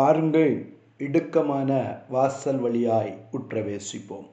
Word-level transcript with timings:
பாருங்கள் 0.00 0.72
இடுக்கமான 0.98 2.00
வாசல் 2.08 2.58
வழியாய் 2.58 3.24
உற்றவேசிப்போம். 3.32 4.28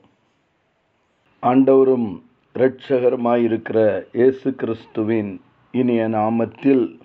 ஆண்டவரும் 1.41 2.21
இரட்சகருமாயிருக்கிற 2.55 4.03
இயேசு 4.13 4.55
கிறிஸ்துவின் 4.55 5.41
இனிய 5.71 6.07
நாமத்தில் 6.07 6.99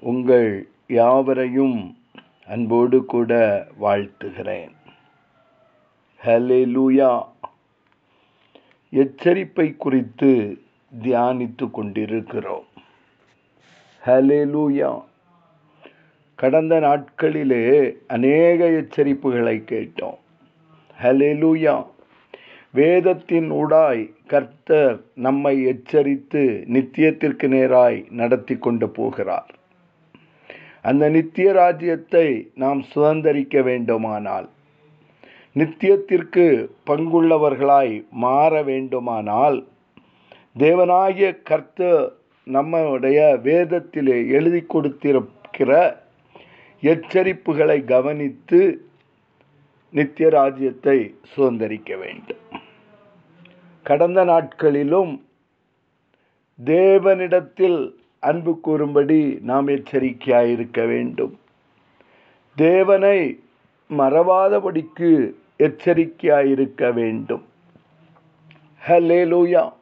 உங்கள் 0.00 0.68
யாவரையும் 0.88 1.98
அன்போடு 2.46 3.04
கூட 3.04 3.66
வாழ்த்துகிறேன். 3.80 4.72
ஹalleluya 6.24 7.26
எச்சரிப்பை 8.90 9.76
குறித்து 9.76 10.60
தியானித்து 11.02 11.70
கொண்டிருக்கிறோம். 11.70 12.66
ஹalleluya 14.06 15.06
கடந்த 16.40 16.74
நாட்களிலே 16.80 17.62
அநேக 18.06 18.68
எச்சரிப்புகளை 18.80 19.54
கேட்டோம். 19.70 20.18
ஹலெலுயா 21.02 21.76
வேதத்தின் 22.70 23.52
ஊடாய் 23.52 24.02
கர்த்தர் 24.26 25.00
நம்மை 25.14 25.54
எச்சரித்து 25.64 26.42
நித்தியத்திற்கு 26.74 27.46
நேராய் 27.54 27.98
நடத்தி 28.10 28.56
கொண்டு 28.56 28.88
போகிறார். 28.88 29.50
அந்த 30.82 31.08
நித்திய 31.08 31.52
ராஜ்யத்தை 31.52 32.50
நாம் 32.54 32.84
சுதந்திரிக்க 32.94 33.62
வேண்டுமானால் 33.62 34.48
நித்தியத்திற்கு 35.56 36.46
பங்குள்ளவர்களாய் 36.90 37.94
மாற 38.10 38.62
வேண்டுமானால் 38.62 39.58
தேவனாகிய 40.58 41.30
கர்த்தர் 41.42 42.12
நம்முடைய 42.44 43.38
வேதத்திலே 43.44 44.18
எழுதி 44.28 44.60
கொடுத்திருக்கிற 44.60 45.72
எச்சரிப்புகளை 46.82 47.84
கவனித்து 47.84 48.86
நித்திய 49.90 50.28
ராஜ்யத்தை 50.28 51.14
சுதந்திரிக்க 51.36 51.98
வேண்டும். 51.98 52.36
கடந்த 53.82 54.24
நாட்களிலும் 54.24 55.26
தேவனிடத்தில் 56.64 57.92
அன்பு 58.18 58.60
கூறும்படி 58.60 59.38
நாம் 59.40 59.68
எச்சரிக்கையாயிருக்க 59.68 60.86
வேண்டும். 60.86 61.38
தேவனை 62.56 63.40
மறவாதபடிக்கு 63.90 65.32
எச்சரிக்கையாயிருக்க 65.58 66.92
வேண்டும். 66.94 67.46
ஹலே 68.88 69.20
லூயா 69.24 69.72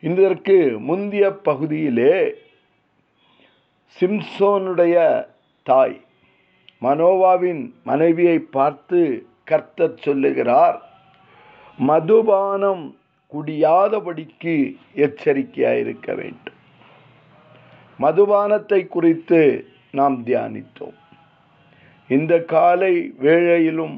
இதற்கு 0.00 0.78
முந்திய 0.80 1.30
பகுதியிலே 1.30 2.34
சிம்சோனுடைய 4.00 5.26
தாய் 5.62 6.00
மனோவாவின் 6.82 7.62
மனைவியை 7.84 8.38
பார்த்து 8.38 9.00
கர்த்தர் 9.44 9.98
சொல்லுகிறார் 10.00 10.78
மதுபானம் 11.78 12.84
குடியாதபடிக்கு 13.32 14.54
எச்சரிக்கையாயிருக்க 14.94 16.14
வேண்டும். 16.14 16.58
மதுபானத்தை 17.98 18.88
குறித்து 18.88 19.40
நாம் 19.90 20.16
தியானித்தோம். 20.26 20.96
இந்த 22.08 22.32
காலை 22.44 22.94
வேளையிலும் 23.20 23.96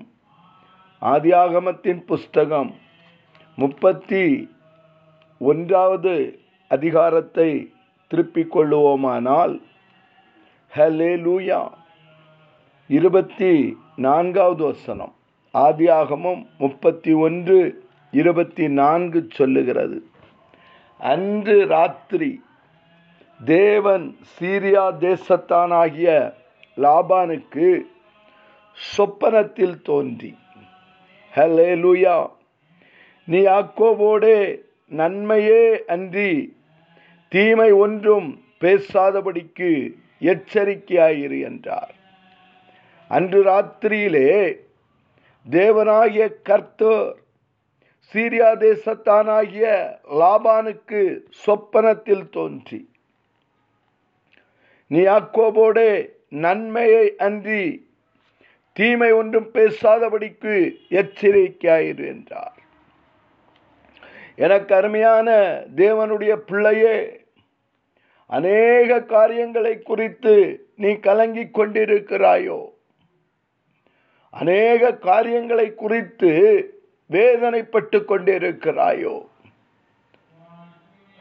ஆதியாகமத்தின் 1.03 2.03
புஸ்தகம் 2.07 2.73
முப்பத்தி 3.59 4.25
ஒன்றாவது 5.39 6.15
அதிகாரத்தை 6.69 7.49
திருப்பிக் 8.11 8.57
கொள்ளுவோமானால் 8.57 9.55
ஹலே 10.73 11.13
லூயா 11.25 11.61
இருபத்தி 12.97 13.77
நான்காவது 13.97 14.63
வசனம். 14.65 15.13
ஆதியாகமும் 15.55 16.41
முப்பத்தி 16.59 17.13
ஒன்று 17.27 17.59
இருபத்தி 18.11 18.69
நான்கு 18.69 19.21
சொல்லுகிறது. 19.31 19.99
அன்று 20.99 21.57
ராத்திரி 21.67 22.31
தேவன் 23.45 24.05
சீரியா 24.33 24.85
தேசத்தானாகிய 25.05 26.17
லாபானுக்கு 26.77 27.69
சொப்பனத்தில் 28.91 29.79
தோன்றி 29.83 30.33
ஹலே 31.37 31.71
லூயா 31.85 32.19
நீ 33.25 33.41
யாக்கோவோடே 33.41 34.37
நன்மையே 35.01 35.65
அன்றி 35.87 36.31
தீமை 37.29 37.71
ஒன்றும் 37.85 38.31
பேசாதபடிக்கு 38.61 39.73
எச்சரிக்கையாயிரு 40.21 41.41
என்றார். 41.43 41.95
அன்று 43.13 43.45
ராத்திரியிலே 43.45 44.29
தேவனாகிய 45.51 46.29
கர்த்தர் 46.43 47.17
சீரியா 48.13 48.49
தேசத்தானாகிய 48.63 49.67
லாபானுக்கு 50.21 51.03
சொப்பனத்தில் 51.47 52.29
தோன்றி 52.31 52.81
நீ 54.87 55.01
யாக்கோபோடே 55.01 56.09
நன்மையை 56.29 57.15
அன்றி 57.17 57.65
தீமை 58.73 59.13
ஒன்றும் 59.13 59.49
பேசாதபடிக்கு 59.55 60.55
எச்சரிக்கையாயிரு 60.91 62.07
என்றார். 62.07 62.59
எனக்கு 64.37 64.75
அருமையான 64.75 65.29
தேவனுடைய 65.77 66.37
பிள்ளையே 66.37 67.25
அநேக 68.27 69.01
காரியங்களை 69.03 69.83
குறித்து 69.83 70.35
நீ 70.77 70.89
கலங்கிக் 70.89 71.59
கொண்டிருக்கிறாயோ? 71.59 72.61
அநேக 74.33 74.93
காரியங்களை 74.95 75.75
குறித்து 75.75 76.31
வேதனைப்பட்டு 77.11 77.99
கொண்டிருக்கிறாயோ? 78.05 79.15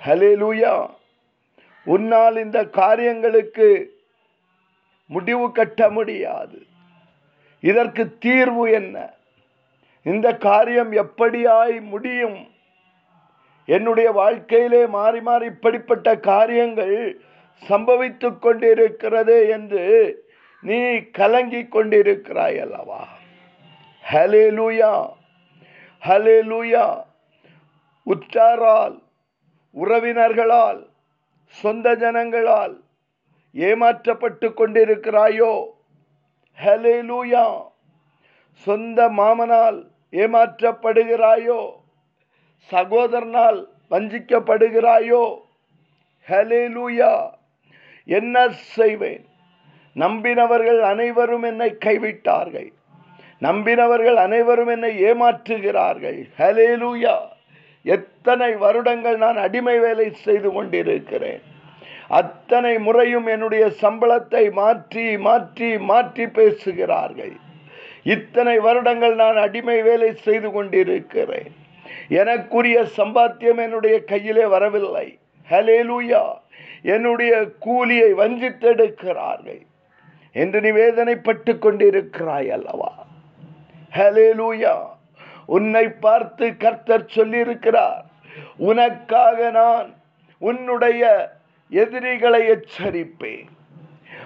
ஹலேலூயா 0.05 0.89
உன்னால் 1.83 2.37
இந்த 2.37 2.65
காரியங்களுக்கு 2.65 3.67
முடிவு 5.05 5.51
கட்ட 5.51 5.89
முடியாது. 5.89 6.63
இதற்கு 7.59 8.17
தீர்வு 8.17 8.71
என்ன? 8.71 9.13
இந்த 10.03 10.37
காரியம் 10.37 10.91
எப்படியாய் 10.91 11.81
முடியும்? 11.81 12.39
என்னுடைய 13.65 14.11
வாழ்க்கையிலே 14.11 14.85
மாறி 14.87 15.21
மாறி 15.21 15.45
இப்படிப்பட்ட 15.45 16.17
காரியங்கள் 16.17 17.21
சம்பவித்துக் 17.69 18.39
கொண்டிருக்கிறது 18.39 19.49
என்று 19.49 19.85
நீ 20.63 20.79
கலங்கி 21.11 21.67
கொண்டிருக்கிறாய் 21.67 22.57
அல்லவா 22.61 23.01
ஹலே 24.03 24.45
லூயா 24.51 24.91
ஹலே 26.03 26.37
லூயா 26.41 26.85
உற்றாரால் 28.07 28.97
உறவினர்களால் 29.75 30.81
சொந்த 31.47 31.95
ஜனங்களால் 31.95 32.75
ஏமாற்றப்பட்டு 33.55 34.47
கொண்டிருக்கிறாயோ? 34.53 35.53
ஹலே 36.57 36.97
லூயா 37.01 37.45
சொந்த 38.67 39.09
மாமனால் 39.09 39.79
ஏமாற்றப்படுகிறாயோ? 40.13 41.61
சகோதரனால் 42.69 43.59
வஞ்சிக்கப்படுகிறாயோ? 43.89 45.23
ஹலே 46.27 46.63
லூயா 46.67 47.13
என்ன 48.05 48.49
செய்வேன்? 48.49 49.25
நம்பினவர்கள் 49.95 50.79
அனைவரும் 50.91 51.43
என்னை 51.43 51.69
கைவிட்டார்கள். 51.85 52.69
நம்பினவர்கள் 53.41 54.15
அனைவரும் 54.15 54.67
என்னை 54.67 54.91
ஏமாற்றுகிறார்கள். 55.03 56.19
ஹலே 56.39 56.71
லூயா 56.81 57.15
எத்தனை 57.85 58.51
வருடங்கள் 58.55 59.17
நான் 59.17 59.37
அடிமை 59.37 59.79
வேலை 59.79 60.07
செய்து 60.25 60.49
கொண்டிருக்கிறேன். 60.51 61.41
அத்தனை 62.07 62.73
முறையும் 62.79 63.27
என்னுடைய 63.27 63.65
சம்பளத்தை 63.81 64.43
மாற்றி 64.51 65.05
மாற்றி 65.17 65.77
மாற்றி 65.77 66.25
பேசுகிறார்கள். 66.27 67.33
இத்தனை 68.03 68.59
வருடங்கள் 68.59 69.15
நான் 69.15 69.35
அடிமை 69.35 69.81
வேலை 69.81 70.11
செய்து 70.27 70.51
கொண்டிருக்கிறேன். 70.51 71.51
எனக்குரிய 72.09 72.77
சம்பாத்தியம் 72.97 73.61
என்னுடைய 73.65 74.03
கையிலே 74.03 74.45
வரவில்லை. 74.45 75.07
ஹலேலூயா 75.49 76.23
என்னுடைய 76.81 77.33
கூலியை 77.65 78.13
வஞ்சித்தெடுக்கிறார்கள். 78.13 79.61
என்று 80.33 80.61
நீ 80.61 80.69
வேதனைப்பட்டு 80.69 81.57
கொண்டிருக்கிறாய் 81.57 82.49
அல்லவா? 82.49 83.05
ஹலேலூயா 83.95 84.79
உன்னை 85.45 85.89
பார்த்து 85.89 86.57
கர்த்தர் 86.57 87.11
சொல்லியிருக்கிறார் 87.15 88.01
உனக்காக 88.57 89.49
நான் 89.49 89.93
உன்னுடைய 90.37 91.31
எதிரிகளை 91.69 92.49
எச்சரிப்பேன். 92.49 93.47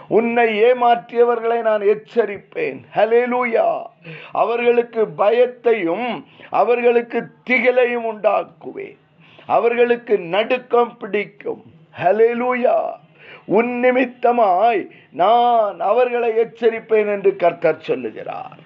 உன்னை 0.07 0.63
ஏமாற்றியவர்களை 0.63 1.62
நான் 1.62 1.81
எச்சரிப்பேன். 1.81 2.84
ஹலேலூயா 2.96 3.84
அவர்களுக்கு 4.31 5.07
பயத்தையும் 5.18 6.24
அவர்களுக்கு 6.50 7.28
திகிலையும் 7.50 8.06
உண்டாக்குவேன். 8.12 8.98
அவர்களுக்கு 9.46 10.19
நடுக்கம் 10.19 10.98
பிடிக்கும். 10.98 11.63
ஹலேலூயா 12.04 13.04
உன் 13.45 13.83
நிமித்தமாய் 13.83 14.89
நான் 15.12 15.80
அவர்களை 15.80 16.30
எச்சரிப்பேன் 16.44 17.12
என்று 17.12 17.36
கர்த்தர் 17.36 17.86
சொல்லுகிறார். 17.89 18.59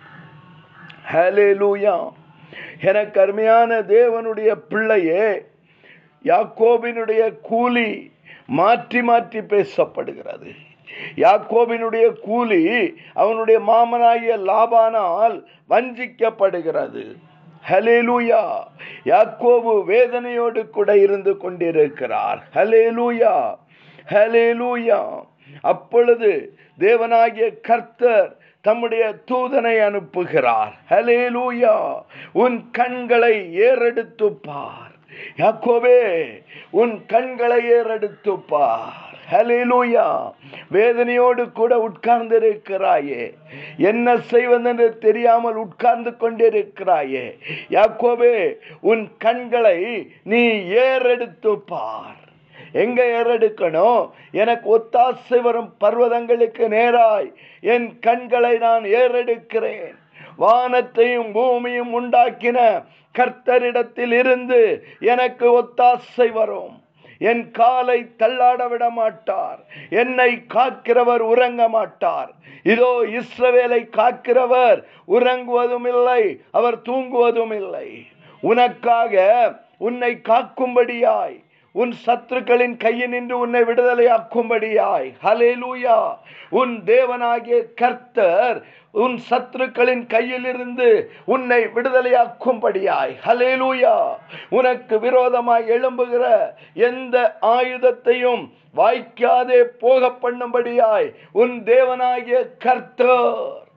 ஹalleluya 1.13 2.11
எனக்கு 2.79 3.11
கருமையான 3.11 3.81
தேவனுடைய 3.81 4.55
பிள்ளையே 4.69 5.43
யாக்கோபினுடைய 6.25 7.39
கூலி 7.41 8.11
மாற்றி 8.45 9.01
மாற்றி 9.03 9.39
பேசப்படுகிறது. 9.39 10.51
யாக்கோபினுடைய 11.15 12.11
கூலி 12.19 12.63
அவனுடைய 13.13 13.59
மாமனாகிய 13.59 14.35
லாபானால் 14.49 15.45
வஞ்சிக்கப்படுகிறது. 15.69 17.03
ஹலேலூயா 17.69 18.43
யாக்கோபு 19.05 19.73
வேதனையோடு 19.87 20.69
கூட 20.69 20.97
இருந்து 20.97 21.37
கொண்டிருக்கிறார். 21.37 22.43
ஹலேலூயா 22.55 23.55
ஹலேலூயா 24.11 25.01
அப்பொழுது 25.61 26.31
தேவனாகிய 26.79 27.47
கர்த்தர் 27.67 28.29
தம்முடைய 28.61 29.03
தூதனை 29.29 29.75
அனுப்புகிறார். 29.87 30.73
ஹலேலூயா 30.89 31.75
உன் 32.43 32.57
கண்களை 32.71 33.35
ஏறெடுத்து 33.67 34.27
பார் 34.47 34.95
யாக்கோவே 35.37 36.01
உன் 36.81 36.95
கண்களை 37.05 37.59
ஏறெடுத்து 37.77 38.33
பார் 38.51 39.15
ஹலேலூயா 39.31 40.05
வேதனையோடு 40.75 41.43
கூட 41.51 41.71
உட்கார்ந்திருக்கிறாயே. 41.87 43.23
என்ன 43.89 44.17
செய்வதென்று 44.31 44.87
தெரியாமல் 44.97 45.59
உட்கார்ந்து 45.65 46.11
கொண்டிருக்கிறாயே. 46.21 47.25
யாக்கோவே 47.77 48.35
உன் 48.91 49.05
கண்களை 49.17 49.79
நீ 50.23 50.41
ஏறெடுத்து 50.85 51.53
பார் 51.73 52.23
எங்க 52.71 53.03
ஏறெடுக்கணும்? 53.03 54.09
எனக்கு 54.31 54.77
ஒத்தாசை 54.77 55.41
வரும் 55.41 55.73
பர்வதங்களுக்கு 55.81 56.67
நேராய். 56.67 57.33
என் 57.61 57.99
கண்களை 57.99 58.57
நான் 58.57 58.83
ஏறெடுக்கிறேன். 58.83 59.95
வானத்தையும் 60.37 61.31
பூமியும் 61.31 62.01
உண்டாக்கின 62.01 62.83
கர்த்தரிடத்தில் 63.17 64.11
இருந்து 64.11 64.85
எனக்கு 64.99 65.61
ஒத்தாசை 65.61 66.31
வரும். 66.31 66.81
என் 67.17 67.51
காலை 67.51 68.05
தள்ளாட 68.19 68.69
விட 68.69 68.89
மாட்டார். 68.89 69.59
என்னை 69.89 70.41
காக்கிறவர் 70.53 71.19
உறங்க 71.19 71.67
மாட்டார். 71.67 72.31
இதோ 72.63 73.03
இஸ்ரவேலை 73.05 73.89
காக்கிறவர் 73.97 74.83
உறங்குவதும் 75.07 75.87
இல்லை 75.87 76.41
அவர் 76.51 76.81
தூங்குவதும் 76.81 77.53
இல்லை. 77.53 78.05
உனக்காக 78.41 79.53
உன்னை 79.77 80.21
காக்கும்படியாய் 80.23 81.43
உன் 81.75 81.93
சத்துருக்களின் 82.05 82.75
கையினின்று 82.77 83.35
உன்னை 83.39 83.61
விடுதலையாக்கும்படியாய் 83.63 85.09
ஹலேலூயா 85.23 85.97
உன் 86.49 86.73
தேவனாகிய 86.85 87.59
கர்த்தர் 87.75 88.59
உன் 88.91 89.17
சத்துருக்களின் 89.29 90.03
கையிலிருந்து 90.07 90.87
உன்னை 91.25 91.61
விடுதலையாக்கும்படியாய் 91.75 93.13
ஹலேலூயா 93.25 93.95
உனக்கு 94.49 94.99
விரோதமாய் 94.99 95.67
எழும்புகிற 95.67 96.25
எந்த 96.73 97.37
ஆயுதத்தையும் 97.39 98.43
வாய்க்காதே 98.75 99.61
போக 99.79 100.11
பண்ணும்படியாய் 100.21 101.09
உன் 101.31 101.55
தேவனாகிய 101.63 102.39
கர்த்தர். 102.57 103.68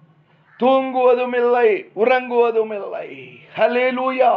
தூங்குவதும் 0.63 1.37
இல்லை 1.37 1.69
உறங்குவதும் 1.97 2.75
இல்லை 2.79 3.09
ஹலேலூயா 3.57 4.35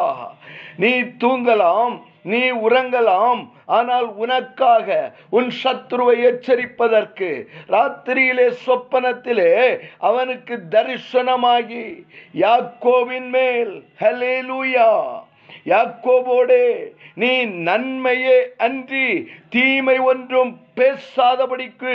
நீ 0.77 0.91
தூங்கலாம் 1.01 2.01
நீ 2.23 2.51
உறங்கலாம் 2.51 3.41
ஆனால் 3.65 4.05
உனக்காக 4.05 4.87
உன் 5.29 5.51
சத்ருவை 5.63 6.15
எச்சரிப்பதற்கு. 6.29 7.29
ராத்திரியிலே 7.67 8.47
சொப்பனத்திலே 8.65 9.79
அவனுக்கு 9.99 10.59
தரிசனமாகி 10.69 11.85
யாக்கோவின் 12.33 13.29
மேல். 13.29 13.85
ஹலேலூயா 13.99 14.89
யாக்கோபோடே 15.65 16.65
நீ 17.13 17.31
நன்மையே 17.45 18.37
அன்றி 18.57 19.07
தீமை 19.49 19.97
ஒன்றும் 19.99 20.51
பேசாதபடிக்கு 20.75 21.93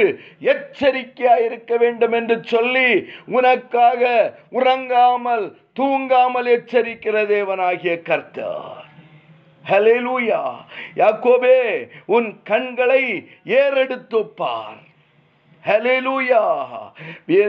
எச்சரிக்கையா 0.53 1.35
இருக்க 1.45 1.77
வேண்டும் 1.77 2.13
என்று 2.13 2.37
சொல்லி 2.43 2.91
உனக்காக 3.27 4.03
உறங்காமல் 4.53 5.47
தூங்காமல் 5.81 6.49
எச்சரிக்கிற 6.57 7.17
தேவனாகிய 7.35 8.03
கர்த்தர். 8.03 8.85
ஹலேலூயா 9.65 10.43
யாக்கோபே 10.97 11.59
உன் 12.07 12.31
கண்களை 12.45 13.03
ஏறெடுத்து 13.45 14.21
பார். 14.37 14.81
ஹலேலூயா 15.67 16.43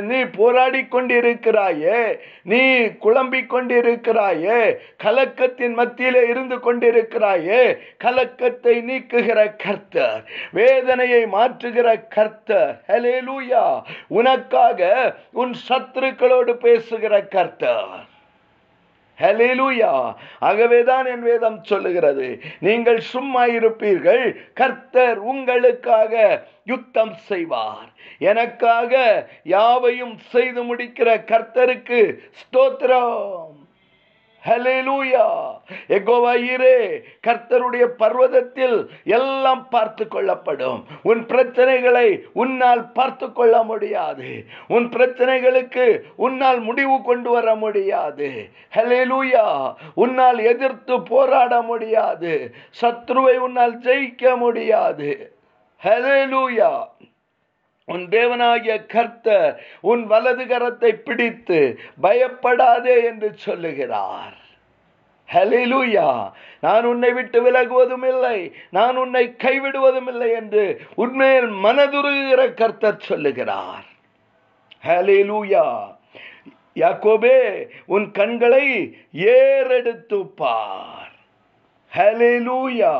நீ 0.09 0.19
போராடி 0.37 0.81
கொண்டிருக்கிறாயே 0.83 1.99
நீ 2.43 2.61
குழம்பிக் 3.03 3.49
கொண்டிருக்கிறாயே 3.53 4.59
கலக்கத்தின் 5.03 5.75
மத்தியில 5.79 6.29
இருந்து 6.29 6.57
கொண்டிருக்கிறாயே. 6.57 7.61
கலக்கத்தை 7.97 8.75
நீக்குகிற 8.89 9.39
கர்த்தர் 9.57 10.21
வேதனையை 10.51 11.23
மாற்றுகிற 11.25 12.07
கர்த்தர். 12.09 12.75
ஹலெலூயா 12.87 13.65
உனக்காக 14.07 14.91
உன் 15.31 15.55
சத்துருக்களோடு 15.69 16.53
பேசுகிற 16.53 17.21
கர்த்தர். 17.21 18.09
ஹலேலூயா 19.23 19.93
ஆகவேதான் 20.39 21.05
என் 21.05 21.21
வேதம் 21.21 21.59
சொல்லுகிறது. 21.63 22.27
நீங்கள் 22.59 22.99
சும்மா 22.99 23.45
இருப்பீர்கள் 23.57 24.25
கர்த்தர் 24.53 25.17
உங்களுக்காக 25.31 26.13
யுத்தம் 26.65 27.15
செய்வார். 27.29 27.89
எனக்காக 28.19 28.93
யாவையும் 29.43 30.17
செய்து 30.33 30.61
முடிக்கிற 30.63 31.09
கர்த்தருக்கு 31.33 32.01
ஸ்தோத்திரம். 32.41 33.59
ஹலேலூயா 34.45 35.25
எகோவாயிரே 35.87 36.77
கர்த்தருடைய 37.27 37.85
பர்வதத்தில் 37.99 38.87
எல்லாம் 39.03 39.69
பார்த்து 39.69 40.07
கொள்ளப்படும். 40.07 40.85
உன் 41.03 41.25
பிரச்சனைகளை 41.25 42.07
உன்னால் 42.33 42.91
பார்த்து 42.91 43.33
கொள்ள 43.33 43.63
முடியாது. 43.63 44.43
உன் 44.67 44.89
பிரச்சனைகளுக்கு 44.89 45.99
உன்னால் 46.15 46.59
முடிவு 46.59 47.01
கொண்டு 47.01 47.29
வர 47.29 47.55
முடியாது. 47.55 48.49
ஹலேலூயா 48.75 49.73
உன்னால் 49.95 50.39
எதிர்த்து 50.39 51.01
போராட 51.01 51.61
முடியாது. 51.61 52.53
சத்ருவை 52.81 53.35
உன்னால் 53.37 53.77
ஜெயிக்க 53.77 54.37
முடியாது. 54.37 55.35
ஹலேலூயா 55.83 56.71
உன் 57.85 58.07
தேவனாகிய 58.09 58.85
கர்த்தர் 58.85 59.61
உன் 59.81 60.03
வலது 60.05 60.43
கரத்தை 60.45 60.91
பிடித்து 60.93 61.59
பயப்படாதே 62.01 63.03
என்று 63.03 63.33
சொல்லுகிறார். 63.33 64.37
ஹலிலூயா 65.29 66.31
நான் 66.61 66.85
உன்னை 66.85 67.11
விட்டு 67.13 67.39
விலகுவதும் 67.45 68.07
இல்லை. 68.07 68.51
நான் 68.69 68.97
உன்னை 68.97 69.35
கைவிடுவதும் 69.37 70.07
இல்லை 70.07 70.31
என்று 70.31 70.81
உண்மையில் 70.95 71.49
மனதுருகிற 71.49 72.53
கர்த்தர் 72.53 72.99
சொல்லுகிறார். 72.99 73.87
ஹலிலூயா 74.85 75.65
யாக்கோபே 76.75 77.37
உன் 77.85 78.11
கண்களை 78.11 78.65
ஏறெடுத்து 79.13 80.19
பார். 80.35 81.11
ஹலிலூயா 81.95 82.95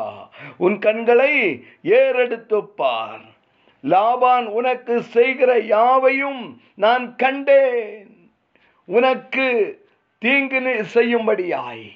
உன் 0.58 0.80
கண்களை 0.80 1.34
ஏறெடுத்து 1.84 2.60
பார். 2.76 3.31
லாபான் 3.84 4.46
உனக்கு 4.46 5.04
செய்கிற 5.04 5.60
யாவையும் 5.60 6.62
நான் 6.76 7.16
கண்டேன். 7.16 8.32
உனக்கு 8.86 9.80
தீங்கு 10.18 10.86
செய்யும்படியாய். 10.94 11.92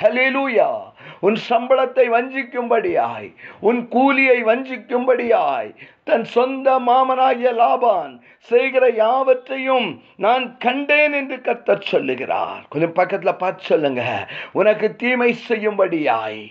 ஹலேலூயா 0.00 0.82
உன் 1.20 1.36
சம்பளத்தை 1.48 2.10
வஞ்சிக்கும்படியாய். 2.10 3.34
உன் 3.60 3.88
கூலியை 3.88 4.44
வஞ்சிக்கும்படியாய். 4.44 5.74
தன் 6.04 6.24
சொந்த 6.24 6.78
மாமனாகிய 6.78 7.52
லாபான் 7.52 8.20
செய்கிற 8.38 8.88
யாவற்றையும் 8.88 10.02
நான் 10.16 10.56
கண்டேன் 10.56 11.12
என்று 11.12 11.36
கத்தச் 11.36 11.80
சொல்லுகிறார். 11.80 12.66
கொஞ்சம் 12.68 12.94
பக்கத்துல 12.94 13.32
பார்த்து 13.32 13.64
சொல்லுங்க. 13.64 14.28
உனக்கு 14.52 14.96
தீமை 14.96 15.36
செய்யும்படியாய். 15.48 16.48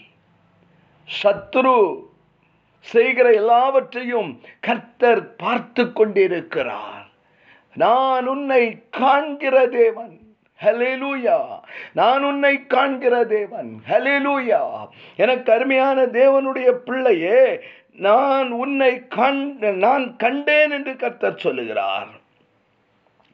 சத்ரு 1.24 2.06
செய்கிற 2.80 3.32
எல்லாவற்றையும் 3.32 4.42
கர்த்தர் 4.60 5.36
பார்த்து 5.36 5.94
கொண்டிருக்கிறார். 5.94 7.06
நான் 7.76 8.28
உன்னை 8.28 8.64
காண்கிற 8.90 9.68
தேவன். 9.68 10.20
ஹலேலூயா 10.64 11.40
நான் 11.94 12.24
உன்னை 12.24 12.68
காண்கிற 12.68 13.26
தேவன். 13.26 13.82
ஹலேலூயா 13.90 14.62
எனக்கு 15.18 15.54
அருமையான 15.54 16.06
தேவனுடைய 16.06 16.72
பிள்ளையே 16.72 17.42
நான் 17.94 18.52
உன்னை 18.52 19.08
கண் 19.08 19.44
நான் 19.58 20.16
கண்டேன் 20.16 20.72
என்று 20.72 20.96
கர்த்தர் 20.96 21.38
சொல்லுகிறார். 21.38 22.08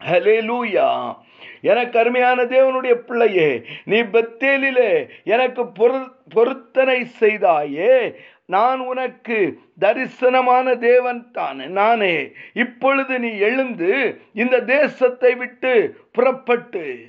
ஹலேலூயா 0.02 1.16
எனக்கு 1.62 2.00
அருமையான 2.00 2.44
தேவனுடைய 2.44 2.94
பிள்ளையே 2.94 3.62
நீ 3.86 4.00
பெத்தேலிலே 4.02 5.08
எனக்கு 5.24 5.64
பொரு 5.64 6.00
பொருத்தனை 6.30 7.08
செய்தாயே 7.20 8.16
நான் 8.46 8.80
உனக்கு 8.80 9.60
தரிசனமான 9.80 10.78
தேவன் 10.78 11.32
தானே 11.32 11.66
நானே. 11.66 12.32
இப்பொழுது 12.54 13.20
நீ 13.20 13.38
எழுந்து 13.38 14.22
இந்த 14.34 14.62
தேசத்தை 14.62 15.36
விட்டு 15.36 16.00
புறப்பட்டு 16.12 17.06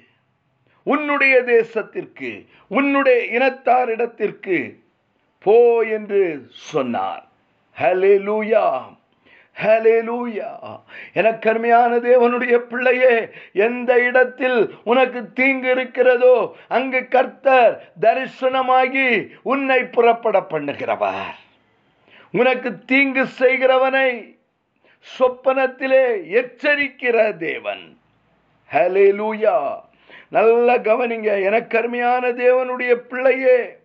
உன்னுடைய 0.82 1.42
தேசத்திற்கு 1.46 2.46
உன்னுடைய 2.68 3.38
இனத்தாரிடத்திற்கு 3.38 4.78
போ 5.38 5.82
என்று 5.82 6.46
சொன்னார். 6.48 7.28
ஹalleluya 7.76 8.82
ஹalleluya. 9.62 10.80
எனக்கு 11.12 11.50
அருமையான 11.50 11.96
தேவனுடைய 11.96 12.58
பிள்ளையே 12.58 13.28
எந்த 13.52 14.02
இடத்தில் 14.02 14.74
உனக்கு 14.84 15.32
தீங்கு 15.32 15.70
இருக்கிறதோ 15.70 16.56
அங்கு 16.68 17.08
கர்த்தர் 17.08 17.92
தரிசனமாகி 18.00 19.28
உன்னை 19.42 19.84
புறப்பட 19.84 20.40
பண்ணுகிறவர். 20.40 21.34
உனக்கு 22.32 22.84
தீங்கு 22.84 23.26
செய்கிறவனை 23.38 24.38
சொப்பனத்திலே 25.18 26.04
எச்சரிக்கிற 26.40 27.36
தேவன். 27.36 27.98
ஹalleluya. 28.72 29.80
நல்ல 30.28 30.78
கவனிங்க 30.78 31.42
எனக்கு 31.44 31.78
அருமையான 31.78 32.32
தேவனுடைய 32.32 32.94
பிள்ளையே. 32.94 33.76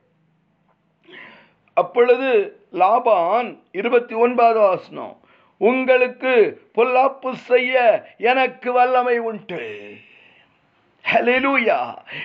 அப்பொழுது 1.73 2.59
லாபான் 2.73 3.59
இருபத்தி 3.71 4.15
ஒன்பதாவது 4.15 4.59
வாசனம் 4.59 5.17
உங்களுக்கு 5.59 6.59
பொல்லாப்பு 6.75 7.31
செய்ய 7.33 8.03
எனக்கு 8.17 8.71
வல்லமை 8.71 9.17
உண்டு. 9.17 9.63
ஹalleluya 11.05 11.77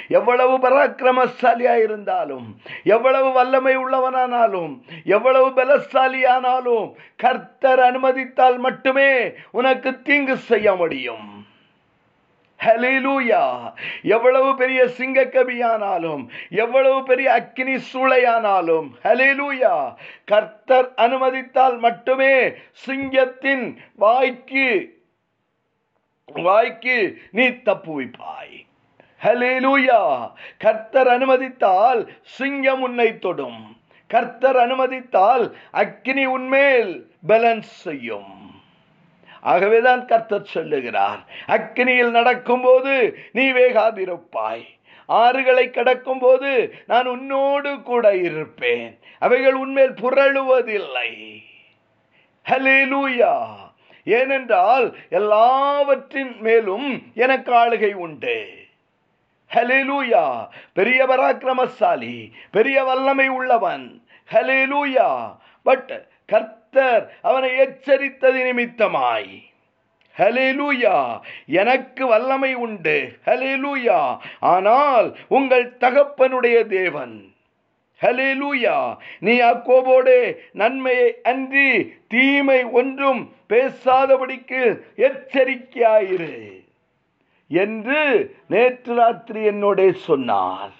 எவ்வளவு 0.08 0.58
பராக்கிரமசாலியா 0.58 1.74
இருந்தாலும் 1.82 2.60
எவ்வளவு 2.84 3.32
வல்லமை 3.32 3.76
உள்ளவனானாலும் 3.76 4.72
எவ்வளவு 5.04 5.48
பலசாலியானாலும் 5.50 6.94
கர்த்தர் 7.16 7.80
அனுமதித்தால் 7.80 8.58
மட்டுமே 8.58 9.34
உனக்கு 9.50 10.02
தீங்கு 10.02 10.36
செய்ய 10.36 10.74
முடியும். 10.74 11.33
ஹalleluya 12.64 13.42
எவ்வளவு 14.02 14.50
பெரிய 14.56 14.80
சிங்கக்கபியானாலும் 14.98 16.24
எவ்வளவு 16.50 17.02
பெரிய 17.02 17.32
அக்கினி 17.32 17.76
சூளையானாலும் 17.92 18.88
ஹalleluya 19.04 19.74
கர்த்தர் 20.24 20.90
அனுமதித்தால் 20.96 21.78
மட்டுமே 21.78 22.34
சிங்கத்தின் 22.86 23.66
வாய்க்கு 23.94 24.68
வாய்க்கு 26.28 26.96
நீ 27.30 27.46
தப்புவிப்பாய். 27.66 28.54
ஹலேலூயா 29.24 30.00
கர்த்தர் 30.58 31.08
அனுமதித்தால் 31.08 32.00
சிங்கம் 32.22 32.82
உன்னை 32.82 33.18
தொடும். 33.18 33.60
கர்த்தர் 34.10 34.56
அனுமதித்தால் 34.56 35.44
அக்கினி 35.70 36.24
உன்மேல் 36.26 36.92
பேலன்ஸ் 37.28 37.72
செய்யும். 37.84 38.33
ஆகவேதான் 39.44 40.06
கர்த்தர் 40.06 40.52
சொல்லுகிறார் 40.54 41.20
அக்னியில் 41.48 42.10
நடக்கும்போது 42.10 42.94
நீ 43.32 43.52
வேகாதிருப்பாய். 43.52 44.66
ஆறுகளை 45.08 45.64
கடக்கும் 45.70 46.18
போது 46.18 46.50
நான் 46.86 47.06
உன்னோடு 47.06 47.82
கூட 47.82 48.16
இருப்பேன். 48.16 48.98
அவைகள் 49.18 49.54
உன்மேல் 49.54 49.92
புரளுவதில்லை. 49.92 51.10
ஹலேலூயா 52.48 53.34
ஏனென்றால் 54.04 54.86
எல்லாவற்றின் 55.10 56.34
மேலும் 56.40 56.88
எனக்கு 57.14 57.52
ஆளுகை 57.52 57.92
உண்டு. 57.92 58.38
ஹலேலூயா 59.54 60.48
பெரிய 60.72 61.06
பராக்கிரமசாலி 61.06 62.32
பெரிய 62.50 62.84
வல்லமை 62.84 63.28
உள்ளவன். 63.28 63.86
ஹலேலூயா 64.32 65.10
பட் 65.62 65.92
கர்த்தர் 66.26 67.04
அவனை 67.22 67.50
எச்சரித்தது 67.58 68.40
நிமித்தமாய். 68.44 69.32
ஹலேலூயா 70.18 71.20
எனக்கு 71.46 72.06
வல்லமை 72.06 72.54
உண்டு. 72.54 72.96
ஹலேலூயா 73.26 74.00
ஆனால் 74.54 75.08
உங்கள் 75.28 75.76
தகப்பனுடைய 75.80 76.66
தேவன். 76.66 77.16
ஹலேலூயா 78.00 78.76
நீ 79.20 79.34
அக்கோபோடு 79.40 80.16
நன்மையை 80.52 81.08
அன்றி 81.22 81.70
தீமை 82.08 82.64
ஒன்றும் 82.64 83.22
பேசாதபடிக்கு 83.48 84.62
எச்சரிக்கையாயிரு 84.96 86.34
என்று 87.48 88.02
நேற்று 88.48 88.94
ராத்திரி 88.94 89.42
என்னோட 89.48 89.92
சொன்னார். 90.08 90.74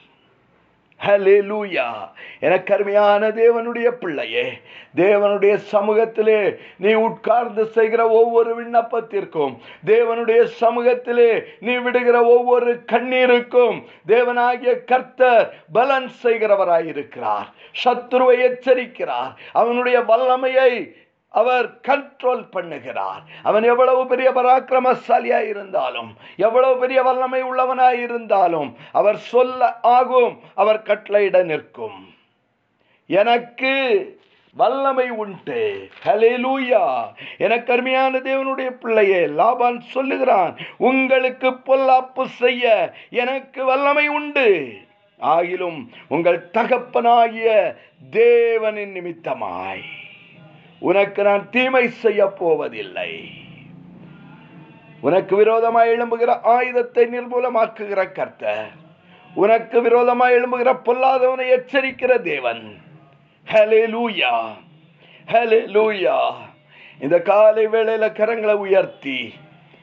ஹலேலூயா 1.06 1.90
எனக்கு 2.40 2.74
அருமையான 2.74 3.28
தேவனுடைய 3.28 3.90
பிள்ளையே 3.90 4.60
தேவனுடைய 4.96 5.58
சமூகத்திலே 5.72 6.56
நீ 6.78 6.92
உட்கார்ந்து 6.92 7.66
செய்கிற 7.66 8.08
ஒவ்வொரு 8.08 8.50
விண்ணப்பத்திற்கும் 8.62 9.56
தேவனுடைய 9.86 10.48
சமூகத்திலே 10.60 11.42
நீ 11.60 11.74
விடுகிற 11.74 12.24
ஒவ்வொரு 12.24 12.84
கண்ணீருக்கும் 12.92 13.82
தேவனாகிய 14.08 14.84
கர்த்தர் 14.84 15.54
பலன் 15.72 16.10
செய்கிறவராயிருக்கிறார். 16.22 17.48
சத்ருவை 17.84 18.36
எச்சரிக்கிறார். 18.50 19.34
அவனுடைய 19.52 20.00
வல்லமையை 20.00 20.96
அவர் 21.40 21.68
கண்ட்ரோல் 21.88 22.44
பண்ணுகிறார். 22.56 23.22
அவன் 23.42 23.64
எவ்வளவு 23.72 24.02
பெரிய 24.06 24.28
பராக்கிரமசாலியாய் 24.30 25.48
இருந்தாலும் 25.52 26.10
எவ்வளவு 26.36 26.74
பெரிய 26.82 27.02
வல்லமை 27.02 27.40
உள்ளவனாய் 27.42 28.02
இருந்தாலும் 28.08 28.68
அவர் 28.92 29.18
சொல்ல 29.32 29.70
ஆகும் 29.96 30.34
அவர் 30.54 30.86
கட்டளையிட 30.90 31.42
நிற்கும். 31.42 31.98
எனக்கு 33.06 33.72
வல்லமை 34.54 35.08
உண்டு. 35.22 35.88
ஹலேலூயா 36.04 36.84
எனக்கு 37.38 37.72
அருமையான 37.72 38.18
தேவனுடைய 38.18 38.70
பிள்ளையே 38.82 39.22
லாபான் 39.40 39.80
சொல்லுகிறான் 39.94 40.54
உங்களுக்கு 40.76 41.50
பொல்லாப்பு 41.66 42.24
செய்ய 42.42 42.94
எனக்கு 43.10 43.64
வல்லமை 43.64 44.06
உண்டு. 44.08 44.48
ஆகிலும் 45.20 45.80
உங்கள் 46.08 46.50
தகப்பனாகிய 46.50 47.50
தேவனின் 48.12 48.96
நிமித்தமாய். 48.96 49.84
உனக்கு 50.78 51.22
நான் 51.22 51.50
தீமை 51.50 51.88
செய்ய 51.88 52.26
போவதில்லை. 52.26 53.30
உனக்கு 55.00 55.36
விரோதமாய் 55.36 55.90
எழும்புகிற 55.90 56.40
ஆயுதத்தை 56.40 57.06
நிர்மூலமாக்குகிற 57.06 58.12
கர்த்தர் 58.12 58.70
உனக்கு 59.34 59.82
விரோதமாய் 59.82 60.34
எழும்புகிற 60.34 60.70
பொல்லாதவனை 60.84 61.46
எச்சரிக்கிற 61.56 62.20
தேவன். 62.22 62.82
ஹalleluya 63.46 64.56
லூயா 65.74 66.18
இந்த 67.00 67.22
காலை 67.22 67.66
வேளையில 67.66 68.06
கரங்களை 68.18 68.54
உயர்த்தி 68.54 69.34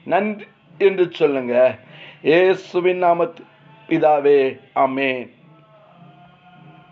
நன்றி 0.04 0.46
என்று 0.78 1.12
சொல்லுங்க. 1.12 1.78
இயேசுவின் 2.22 3.04
நாமத்து 3.04 3.42
பிதாவே 3.90 4.60
அமேன் 4.76 5.30